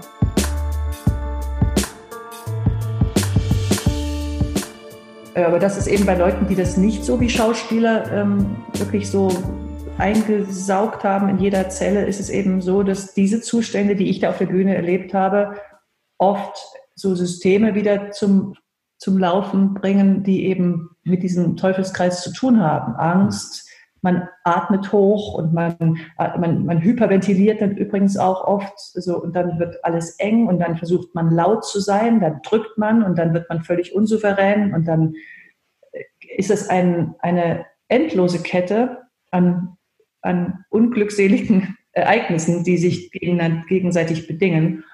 [5.34, 9.30] Aber das ist eben bei Leuten, die das nicht so wie Schauspieler ähm, wirklich so
[9.98, 14.30] eingesaugt haben in jeder Zelle, ist es eben so, dass diese Zustände, die ich da
[14.30, 15.56] auf der Bühne erlebt habe,
[16.18, 16.58] oft
[16.94, 18.54] so Systeme wieder zum,
[18.98, 22.94] zum Laufen bringen, die eben mit diesem Teufelskreis zu tun haben.
[22.96, 23.69] Angst,
[24.02, 25.76] man atmet hoch und man,
[26.16, 30.76] man, man hyperventiliert dann übrigens auch oft so und dann wird alles eng und dann
[30.76, 34.86] versucht man laut zu sein, dann drückt man und dann wird man völlig unsouverän und
[34.86, 35.14] dann
[36.36, 39.76] ist es ein, eine endlose Kette an,
[40.22, 44.84] an unglückseligen Ereignissen, die sich gegenseitig bedingen.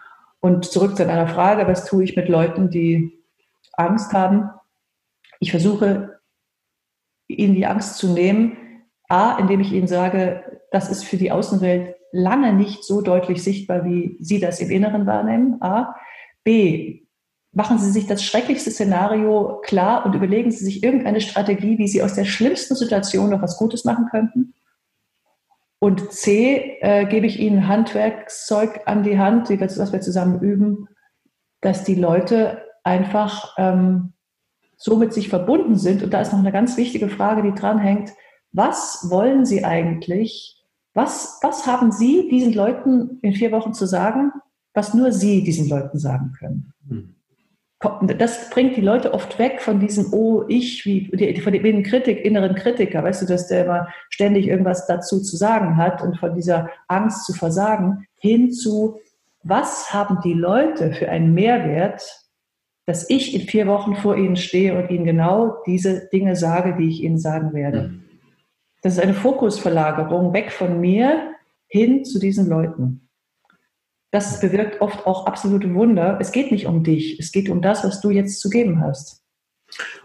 [0.40, 3.23] Und zurück zu deiner Frage, was tue ich mit Leuten, die
[3.75, 4.49] Angst haben?
[5.38, 6.21] Ich versuche,
[7.29, 8.57] ihnen die Angst zu nehmen,
[9.09, 13.85] A, indem ich Ihnen sage, das ist für die Außenwelt lange nicht so deutlich sichtbar,
[13.85, 15.61] wie Sie das im Inneren wahrnehmen.
[15.61, 15.95] A.
[16.45, 17.03] B.
[17.53, 22.03] Machen Sie sich das schrecklichste Szenario klar und überlegen Sie sich irgendeine Strategie, wie Sie
[22.03, 24.55] aus der schlimmsten Situation noch was Gutes machen könnten.
[25.79, 30.88] Und C, äh, gebe ich Ihnen Handwerkszeug an die Hand, was wir zusammen üben,
[31.61, 34.12] dass die Leute einfach ähm,
[34.77, 36.03] so mit sich verbunden sind.
[36.03, 38.11] Und da ist noch eine ganz wichtige Frage, die dranhängt
[38.57, 40.57] was wollen Sie eigentlich?
[40.95, 44.33] Was, was haben Sie diesen Leuten in vier Wochen zu sagen,
[44.73, 46.73] was nur Sie diesen Leuten sagen können?
[46.88, 47.12] Hm.
[48.19, 52.55] Das bringt die Leute oft weg von diesem, oh, ich, wie, von dem Kritik, inneren
[52.55, 56.71] Kritiker, weißt du, dass der immer ständig irgendwas dazu zu sagen hat und von dieser
[56.88, 58.99] Angst zu versagen, hin zu,
[59.42, 62.03] was haben die Leute für einen Mehrwert,
[62.87, 66.88] dass ich in vier Wochen vor ihnen stehe und ihnen genau diese Dinge sage, die
[66.88, 67.88] ich ihnen sagen werde.
[67.88, 68.06] Mhm.
[68.87, 71.35] Das ist eine Fokusverlagerung weg von mir
[71.66, 73.09] hin zu diesen Leuten.
[74.12, 76.18] Das bewirkt oft auch absolute Wunder.
[76.20, 79.25] Es geht nicht um dich, es geht um das, was du jetzt zu geben hast.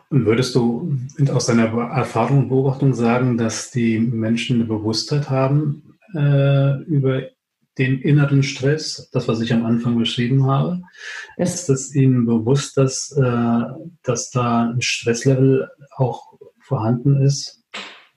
[0.09, 0.97] Und würdest du
[1.31, 7.21] aus deiner Erfahrung und Beobachtung sagen, dass die Menschen eine Bewusstheit haben äh, über
[7.77, 10.81] den inneren Stress, das, was ich am Anfang beschrieben habe?
[11.37, 13.61] Ist es ihnen bewusst, dass, äh,
[14.01, 17.60] dass da ein Stresslevel auch vorhanden ist?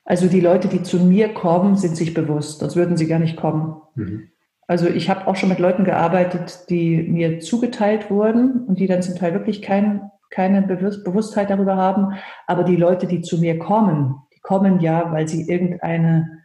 [0.05, 3.37] Also die Leute, die zu mir kommen, sind sich bewusst, sonst würden sie gar nicht
[3.37, 3.81] kommen.
[3.95, 4.29] Mhm.
[4.67, 9.03] Also ich habe auch schon mit Leuten gearbeitet, die mir zugeteilt wurden und die dann
[9.03, 12.15] zum Teil wirklich kein, keine Bewusstheit darüber haben.
[12.47, 16.43] Aber die Leute, die zu mir kommen, die kommen ja, weil sie irgendeine,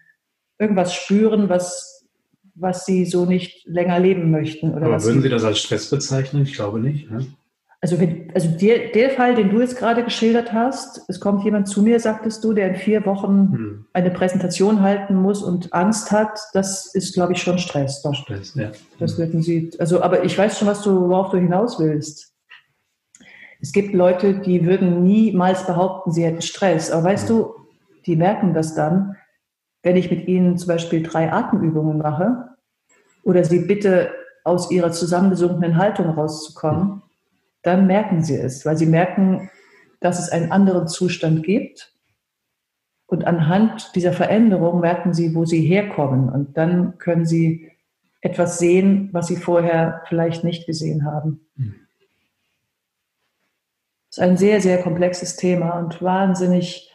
[0.58, 2.08] irgendwas spüren, was,
[2.56, 4.74] was sie so nicht länger leben möchten.
[4.74, 6.44] Oder Aber würden Sie das als Stress bezeichnen?
[6.44, 7.10] Ich glaube nicht.
[7.10, 7.26] Ne?
[7.82, 11.70] Also, wenn, also der, der Fall, den du jetzt gerade geschildert hast, es kommt jemand
[11.70, 13.86] zu mir, sagtest du, der in vier Wochen hm.
[13.94, 18.02] eine Präsentation halten muss und Angst hat, das ist, glaube ich, schon Stress.
[18.02, 18.14] Doch.
[18.14, 18.72] Stress, ja.
[19.00, 22.34] Das würden Sie, also, aber ich weiß schon, was du, worauf du hinaus willst.
[23.62, 26.92] Es gibt Leute, die würden niemals behaupten, sie hätten Stress.
[26.92, 27.38] Aber weißt hm.
[27.38, 27.56] du,
[28.06, 29.16] die merken das dann,
[29.84, 32.50] wenn ich mit ihnen zum Beispiel drei Atemübungen mache
[33.24, 34.12] oder sie bitte
[34.44, 37.04] aus ihrer zusammengesunkenen Haltung rauszukommen
[37.62, 39.50] dann merken sie es, weil sie merken,
[40.00, 41.94] dass es einen anderen Zustand gibt.
[43.06, 46.30] Und anhand dieser Veränderung merken sie, wo sie herkommen.
[46.30, 47.72] Und dann können sie
[48.22, 51.48] etwas sehen, was sie vorher vielleicht nicht gesehen haben.
[51.56, 51.76] Mhm.
[54.10, 56.92] Das ist ein sehr, sehr komplexes Thema und wahnsinnig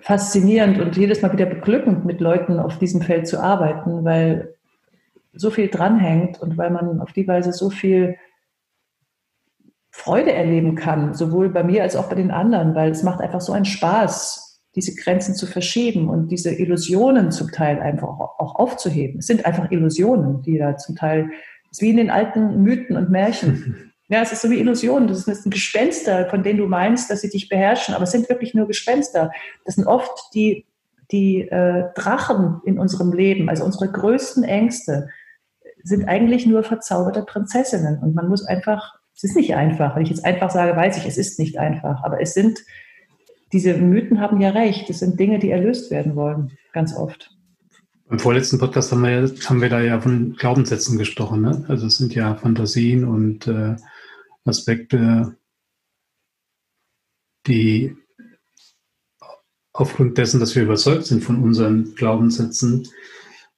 [0.00, 4.54] faszinierend und jedes Mal wieder beglückend, mit Leuten auf diesem Feld zu arbeiten, weil
[5.32, 8.16] so viel dranhängt und weil man auf die Weise so viel
[9.96, 13.40] Freude erleben kann, sowohl bei mir als auch bei den anderen, weil es macht einfach
[13.40, 19.20] so einen Spaß, diese Grenzen zu verschieben und diese Illusionen zum Teil einfach auch aufzuheben.
[19.20, 21.30] Es sind einfach Illusionen, die da zum Teil,
[21.70, 23.76] es ist wie in den alten Mythen und Märchen.
[24.08, 25.08] Ja, es ist so wie Illusionen.
[25.08, 28.54] Das sind Gespenster, von denen du meinst, dass sie dich beherrschen, aber es sind wirklich
[28.54, 29.32] nur Gespenster.
[29.64, 30.64] Das sind oft die,
[31.10, 35.08] die äh, Drachen in unserem Leben, also unsere größten Ängste,
[35.82, 37.98] sind eigentlich nur verzauberte Prinzessinnen.
[37.98, 39.96] Und man muss einfach es ist nicht einfach.
[39.96, 42.04] Wenn ich jetzt einfach sage, weiß ich, es ist nicht einfach.
[42.04, 42.60] Aber es sind,
[43.52, 44.90] diese Mythen haben ja recht.
[44.90, 47.30] Es sind Dinge, die erlöst werden wollen, ganz oft.
[48.10, 51.40] Im vorletzten Podcast haben wir, haben wir da ja von Glaubenssätzen gesprochen.
[51.40, 51.64] Ne?
[51.66, 53.76] Also es sind ja Fantasien und äh,
[54.44, 55.34] Aspekte,
[57.46, 57.96] die
[59.72, 62.86] aufgrund dessen, dass wir überzeugt sind von unseren Glaubenssätzen,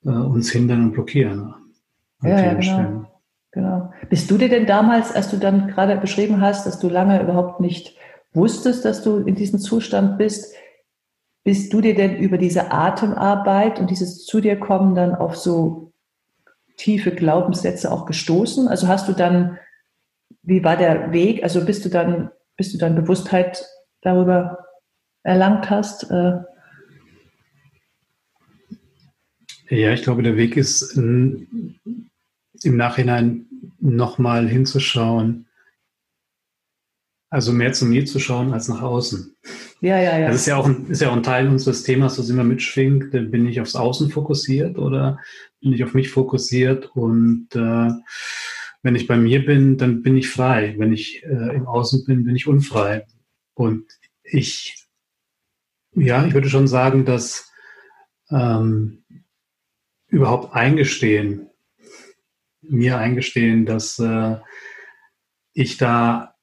[0.05, 1.55] äh, uns hindern und blockieren.
[2.23, 3.08] Ja, ja, genau.
[3.59, 3.93] Genau.
[4.09, 7.59] Bist du dir denn damals, als du dann gerade beschrieben hast, dass du lange überhaupt
[7.59, 7.97] nicht
[8.33, 10.55] wusstest, dass du in diesem Zustand bist,
[11.43, 15.93] bist du dir denn über diese Atemarbeit und dieses zu dir kommen dann auf so
[16.77, 18.69] tiefe Glaubenssätze auch gestoßen?
[18.69, 19.59] Also hast du dann,
[20.43, 21.43] wie war der Weg?
[21.43, 23.67] Also bist du dann, bist du dann Bewusstheit
[24.03, 24.67] darüber
[25.25, 26.09] erlangt hast?
[26.13, 26.43] Äh
[29.69, 30.97] ja, ich glaube, der Weg ist
[32.65, 33.48] im Nachhinein
[33.81, 35.47] nochmal hinzuschauen,
[37.31, 39.37] also mehr zu mir zu schauen als nach außen.
[39.81, 40.29] Ja, ja, ja.
[40.29, 43.11] Das ist ja auch ein, ist ja auch ein Teil unseres Themas, was immer mitschwingt.
[43.11, 45.19] Bin ich aufs Außen fokussiert oder
[45.61, 46.91] bin ich auf mich fokussiert?
[46.95, 47.91] Und äh,
[48.83, 50.75] wenn ich bei mir bin, dann bin ich frei.
[50.79, 53.07] Wenn ich äh, im Außen bin, bin ich unfrei.
[53.55, 53.85] Und
[54.23, 54.87] ich,
[55.95, 57.53] ja, ich würde schon sagen, dass
[58.31, 59.05] ähm,
[60.09, 61.48] überhaupt eingestehen,
[62.69, 64.37] mir eingestehen, dass äh,
[65.53, 66.35] ich da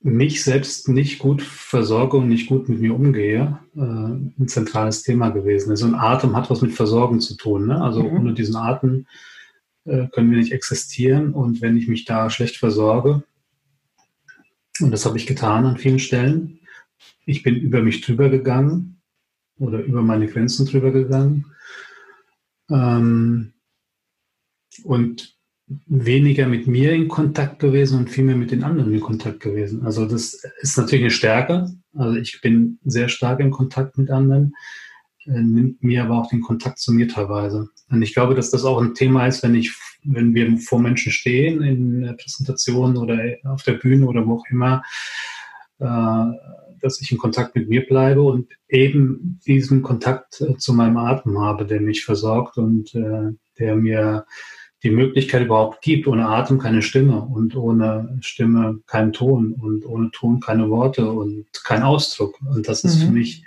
[0.00, 5.30] mich selbst nicht gut versorge und nicht gut mit mir umgehe, äh, ein zentrales Thema
[5.30, 5.82] gewesen ist.
[5.82, 7.68] Und Atem hat was mit Versorgen zu tun.
[7.68, 7.80] Ne?
[7.80, 8.16] Also mhm.
[8.16, 9.06] ohne diesen Atem
[9.84, 11.32] äh, können wir nicht existieren.
[11.32, 13.22] Und wenn ich mich da schlecht versorge,
[14.80, 16.58] und das habe ich getan an vielen Stellen,
[17.24, 19.00] ich bin über mich drüber gegangen
[19.58, 21.46] oder über meine Grenzen drüber gegangen.
[22.68, 23.52] Ähm,
[24.84, 25.36] und
[25.86, 29.84] weniger mit mir in Kontakt gewesen und viel mehr mit den anderen in Kontakt gewesen.
[29.84, 31.70] Also das ist natürlich eine Stärke.
[31.94, 34.54] Also ich bin sehr stark in Kontakt mit anderen,
[35.26, 37.68] äh, nimmt mir aber auch den Kontakt zu mir teilweise.
[37.90, 41.12] Und ich glaube, dass das auch ein Thema ist, wenn ich, wenn wir vor Menschen
[41.12, 44.82] stehen in Präsentationen oder auf der Bühne oder wo auch immer,
[45.78, 46.26] äh,
[46.80, 51.38] dass ich in Kontakt mit mir bleibe und eben diesen Kontakt äh, zu meinem Atem
[51.38, 54.24] habe, der mich versorgt und der mir
[54.82, 60.10] die Möglichkeit überhaupt gibt, ohne Atem keine Stimme und ohne Stimme keinen Ton und ohne
[60.10, 62.40] Ton keine Worte und kein Ausdruck.
[62.42, 63.06] Und das ist mhm.
[63.06, 63.44] für mich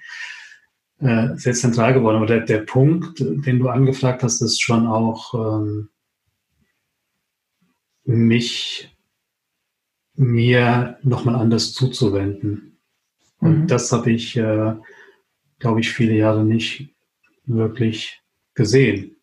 [1.00, 2.17] äh, sehr zentral geworden.
[2.17, 5.89] Aber der, der Punkt, den du angefragt hast, ist schon auch ähm,
[8.06, 8.95] mich
[10.15, 12.78] mir nochmal anders zuzuwenden.
[13.39, 13.67] Und mhm.
[13.67, 14.74] das habe ich, äh,
[15.60, 16.95] glaube ich, viele Jahre nicht
[17.45, 18.21] wirklich
[18.54, 19.17] gesehen.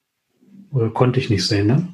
[0.70, 1.88] Oder konnte ich nicht sehen, ne?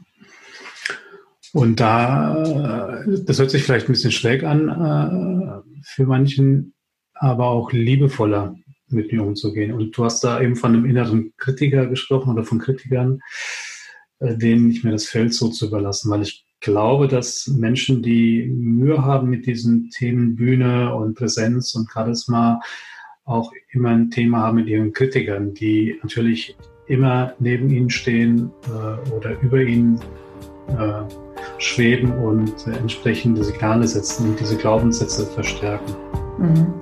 [1.52, 6.74] Und da, das hört sich vielleicht ein bisschen schräg an äh, für manchen,
[7.14, 8.54] aber auch liebevoller
[8.90, 9.72] mit mir umzugehen.
[9.72, 13.20] Und du hast da eben von einem inneren Kritiker gesprochen oder von Kritikern,
[14.18, 18.46] äh, denen nicht mehr das Feld so zu überlassen, weil ich glaube, dass Menschen, die
[18.46, 22.60] Mühe haben mit diesen Themen Bühne und Präsenz und Charisma,
[23.24, 26.56] auch immer ein Thema haben mit ihren Kritikern, die natürlich
[26.86, 30.00] immer neben ihnen stehen äh, oder über ihnen
[30.68, 31.02] äh,
[31.58, 35.94] schweben und äh, entsprechende Signale setzen und diese Glaubenssätze verstärken.
[36.38, 36.74] Mhm.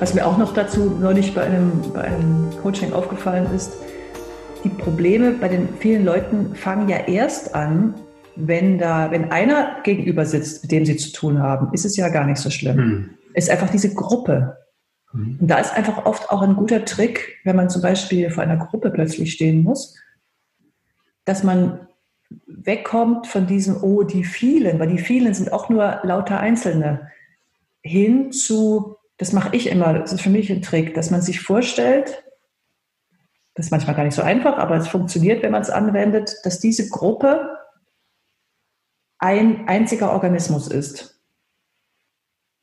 [0.00, 3.72] Was mir auch noch dazu neulich bei einem, bei einem Coaching aufgefallen ist,
[4.64, 7.94] die Probleme bei den vielen Leuten fangen ja erst an,
[8.34, 12.08] wenn da, wenn einer gegenüber sitzt, mit dem sie zu tun haben, ist es ja
[12.08, 12.76] gar nicht so schlimm.
[12.76, 13.10] Hm.
[13.34, 14.56] Es ist einfach diese Gruppe.
[15.12, 15.38] Hm.
[15.40, 18.56] Und da ist einfach oft auch ein guter Trick, wenn man zum Beispiel vor einer
[18.56, 19.96] Gruppe plötzlich stehen muss,
[21.24, 21.88] dass man
[22.46, 27.10] wegkommt von diesem, oh, die vielen, weil die vielen sind auch nur lauter Einzelne,
[27.82, 31.40] hin zu, das mache ich immer, das ist für mich ein Trick, dass man sich
[31.40, 32.22] vorstellt,
[33.54, 36.58] das ist manchmal gar nicht so einfach, aber es funktioniert, wenn man es anwendet, dass
[36.58, 37.58] diese Gruppe
[39.18, 41.20] ein einziger Organismus ist.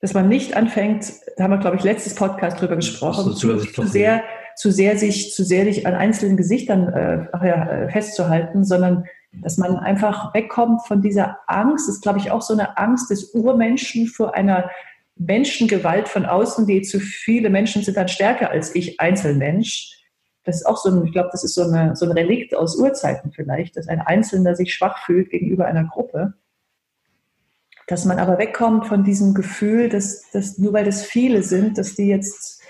[0.02, 3.84] Dass man nicht anfängt, da haben wir, glaube ich, letztes Podcast drüber gesprochen, zu, zu,
[3.86, 4.24] sehr,
[4.60, 10.34] zu sehr sich, zu sehr sich an einzelnen Gesichtern äh, festzuhalten, sondern dass man einfach
[10.34, 11.88] wegkommt von dieser Angst.
[11.88, 14.70] Das ist, glaube ich, auch so eine Angst des Urmenschen vor einer
[15.16, 20.00] Menschengewalt von außen, die zu viele Menschen sind dann stärker als ich Einzelmensch
[20.50, 22.76] das ist auch so ein, ich glaube, das ist so, eine, so ein Relikt aus
[22.76, 26.34] Urzeiten vielleicht, dass ein Einzelner sich schwach fühlt gegenüber einer Gruppe.
[27.88, 31.96] Dass man aber wegkommt von diesem Gefühl, dass, dass nur weil das viele sind, dass
[31.96, 32.62] die jetzt,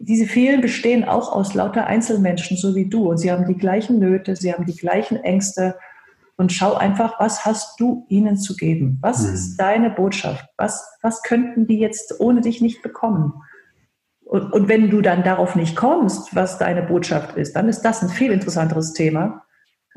[0.00, 3.10] diese vielen bestehen auch aus lauter Einzelmenschen, so wie du.
[3.10, 5.76] Und sie haben die gleichen Nöte, sie haben die gleichen Ängste.
[6.36, 8.98] Und schau einfach, was hast du ihnen zu geben?
[9.00, 9.34] Was mhm.
[9.34, 10.48] ist deine Botschaft?
[10.56, 13.32] Was, was könnten die jetzt ohne dich nicht bekommen?
[14.24, 18.02] Und, und wenn du dann darauf nicht kommst, was deine Botschaft ist, dann ist das
[18.02, 19.42] ein viel interessanteres Thema,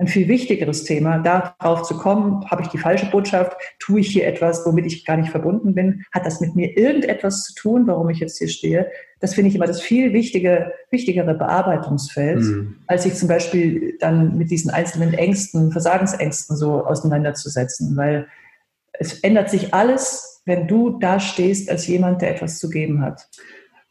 [0.01, 1.19] ein viel wichtigeres Thema.
[1.19, 5.15] Darauf zu kommen, habe ich die falsche Botschaft, tue ich hier etwas, womit ich gar
[5.15, 8.91] nicht verbunden bin, hat das mit mir irgendetwas zu tun, warum ich jetzt hier stehe?
[9.19, 12.77] Das finde ich immer das viel wichtige, wichtigere Bearbeitungsfeld, mhm.
[12.87, 18.27] als sich zum Beispiel dann mit diesen einzelnen Ängsten, Versagensängsten so auseinanderzusetzen, weil
[18.93, 23.29] es ändert sich alles, wenn du da stehst als jemand, der etwas zu geben hat.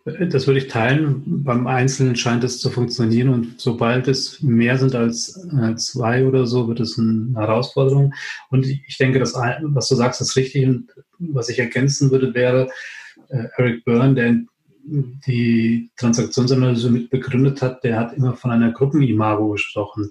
[0.04, 1.44] Das würde ich teilen.
[1.44, 6.46] Beim Einzelnen scheint es zu funktionieren und sobald es mehr sind als, als zwei oder
[6.46, 8.14] so, wird es eine Herausforderung.
[8.48, 10.66] Und ich denke, das, was du sagst, ist richtig.
[10.66, 12.70] Und was ich ergänzen würde, wäre
[13.28, 14.36] äh, Eric Byrne, der
[15.26, 20.10] die Transaktionsanalyse mit begründet hat, der hat immer von einer Gruppenimago gesprochen.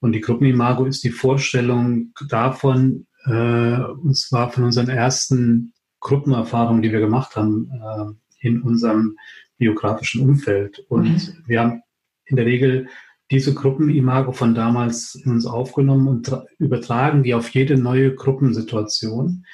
[0.00, 6.92] Und die Gruppenimago ist die Vorstellung davon, äh, und zwar von unseren ersten Gruppenerfahrungen, die
[6.92, 8.12] wir gemacht haben, äh,
[8.44, 9.16] in unserem
[9.56, 10.84] biografischen Umfeld.
[10.88, 11.44] Und mhm.
[11.46, 11.82] wir haben
[12.26, 12.88] in der Regel
[13.30, 19.44] diese Gruppenimago von damals in uns aufgenommen und übertragen die auf jede neue Gruppensituation.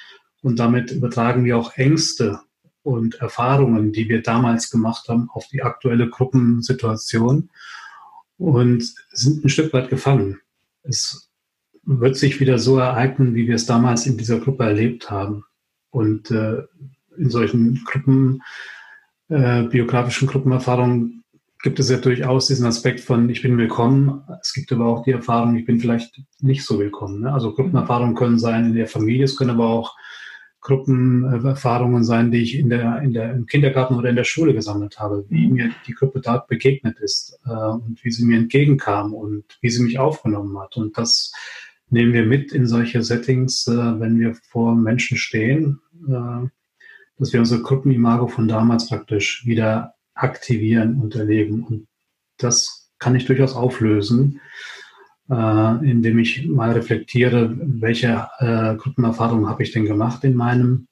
[0.41, 2.39] Und damit übertragen wir auch Ängste
[2.83, 7.49] und Erfahrungen, die wir damals gemacht haben, auf die aktuelle Gruppensituation
[8.37, 10.39] und sind ein Stück weit gefangen.
[10.83, 11.29] Es
[11.83, 15.43] wird sich wieder so ereignen, wie wir es damals in dieser Gruppe erlebt haben.
[15.91, 16.63] Und äh,
[17.17, 18.41] in solchen Gruppen
[19.31, 21.23] äh, biografischen Gruppenerfahrungen
[21.63, 24.23] gibt es ja durchaus diesen Aspekt von, ich bin willkommen.
[24.41, 27.21] Es gibt aber auch die Erfahrung, ich bin vielleicht nicht so willkommen.
[27.21, 27.31] Ne?
[27.33, 29.95] Also Gruppenerfahrungen können sein in der Familie, es können aber auch
[30.59, 34.99] Gruppenerfahrungen sein, die ich in der, in der, im Kindergarten oder in der Schule gesammelt
[34.99, 35.53] habe, wie mhm.
[35.53, 39.81] mir die Gruppe dort begegnet ist äh, und wie sie mir entgegenkam und wie sie
[39.81, 40.77] mich aufgenommen hat.
[40.77, 41.31] Und das
[41.89, 45.79] nehmen wir mit in solche Settings, äh, wenn wir vor Menschen stehen.
[46.07, 46.47] Äh,
[47.21, 51.63] dass wir unsere Gruppenimago von damals praktisch wieder aktivieren und erleben.
[51.63, 51.87] Und
[52.39, 54.41] das kann ich durchaus auflösen,
[55.29, 60.87] äh, indem ich mal reflektiere, welche äh, Gruppenerfahrungen habe ich denn gemacht in meinem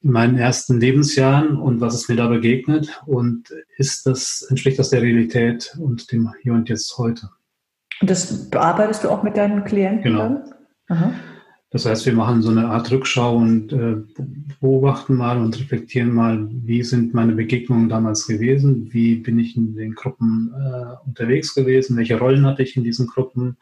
[0.00, 4.90] in meinen ersten Lebensjahren und was ist mir da begegnet und ist das, entspricht das
[4.90, 7.30] der Realität und dem Hier und Jetzt heute.
[8.00, 10.04] Und das bearbeitest du auch mit deinen Klienten?
[10.04, 10.44] Genau.
[11.70, 13.96] Das heißt, wir machen so eine Art Rückschau und äh,
[14.58, 19.74] beobachten mal und reflektieren mal, wie sind meine Begegnungen damals gewesen, wie bin ich in
[19.74, 23.58] den Gruppen äh, unterwegs gewesen, welche Rollen hatte ich in diesen Gruppen,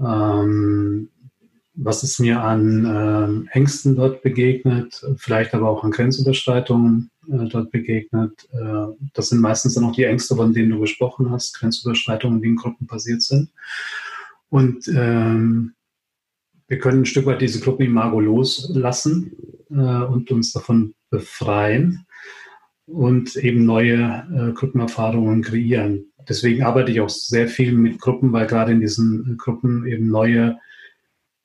[0.00, 1.10] ähm,
[1.74, 7.70] was ist mir an äh, Ängsten dort begegnet, vielleicht aber auch an Grenzüberschreitungen äh, dort
[7.70, 8.48] begegnet.
[8.50, 12.48] Äh, das sind meistens dann auch die Ängste, von denen du gesprochen hast, Grenzüberschreitungen, die
[12.48, 13.50] in Gruppen passiert sind.
[14.48, 15.74] Und ähm,
[16.68, 19.32] wir können ein Stück weit diese Gruppenimago loslassen
[19.70, 22.06] äh, und uns davon befreien
[22.86, 26.12] und eben neue äh, Gruppenerfahrungen kreieren.
[26.28, 30.58] Deswegen arbeite ich auch sehr viel mit Gruppen, weil gerade in diesen Gruppen eben neue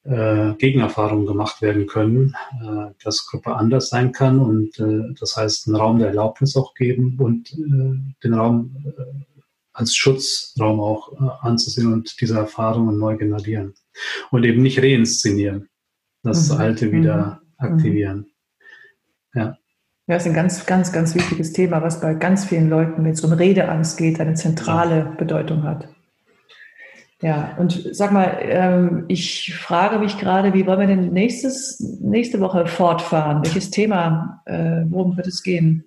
[0.03, 5.67] äh, Gegenerfahrungen gemacht werden können, äh, dass Gruppe anders sein kann und äh, das heißt
[5.67, 9.03] einen Raum der Erlaubnis auch geben und äh, den Raum äh,
[9.71, 13.73] als Schutzraum auch äh, anzusehen und diese Erfahrungen neu generieren.
[14.31, 15.69] Und eben nicht reinszenieren,
[16.23, 16.59] das mhm.
[16.59, 17.65] Alte wieder mhm.
[17.65, 18.25] aktivieren.
[19.33, 19.57] Ja.
[20.05, 23.13] Ja, das ist ein ganz, ganz, ganz wichtiges Thema, was bei ganz vielen Leuten, wenn
[23.13, 25.15] es um Redeangst geht, eine zentrale ja.
[25.17, 25.87] Bedeutung hat.
[27.21, 32.41] Ja, und sag mal, ähm, ich frage mich gerade, wie wollen wir denn nächstes, nächste
[32.41, 33.45] Woche fortfahren?
[33.45, 35.85] Welches Thema, äh, worum wird es gehen?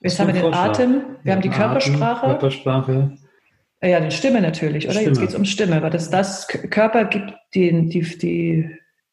[0.00, 0.52] Jetzt haben wir den.
[0.52, 0.90] Atem,
[1.22, 2.26] wir ja, haben die Körpersprache.
[2.26, 3.16] Atem, Körpersprache.
[3.84, 4.94] Ja, die Stimme natürlich, oder?
[4.94, 5.08] Stimme.
[5.08, 8.70] Jetzt geht es um Stimme, weil das, das Körper gibt den, die, die,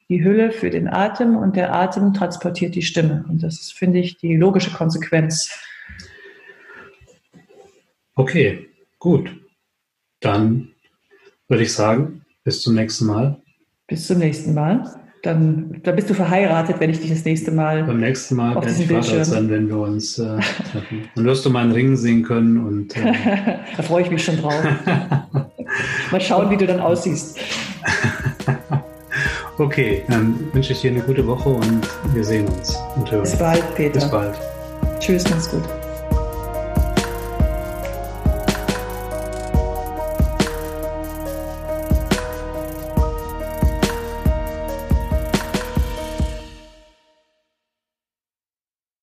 [0.07, 3.26] die Hülle für den Atem und der Atem transportiert die Stimme.
[3.28, 5.49] Und das ist, finde ich, die logische Konsequenz.
[8.15, 9.36] Okay, gut.
[10.22, 10.69] Dann
[11.49, 13.41] würde ich sagen, bis zum nächsten Mal.
[13.88, 15.01] Bis zum nächsten Mal.
[15.24, 17.84] Dann, dann bist du verheiratet, wenn ich dich das nächste Mal.
[17.84, 20.39] Beim nächsten Mal werde ich Vater sein, wenn wir uns äh,
[20.72, 21.07] treffen.
[21.15, 22.95] Dann wirst du meinen Ring sehen können und.
[23.01, 24.53] Äh, da freue ich mich schon drauf.
[26.11, 27.38] Mal schauen, wie du dann aussiehst.
[29.57, 33.24] okay, dann wünsche ich dir eine gute Woche und wir sehen uns und hören.
[33.24, 33.99] Bis bald, Peter.
[33.99, 34.36] Bis bald.
[34.99, 35.63] Tschüss, mach's gut.